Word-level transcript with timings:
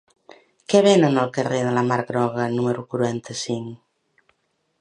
Què 0.73 0.79
venen 0.87 1.19
al 1.25 1.29
carrer 1.35 1.59
de 1.67 1.75
la 1.77 1.85
Mar 1.91 1.99
Groga 2.09 2.49
número 2.57 2.89
quaranta-cinc? 2.95 4.29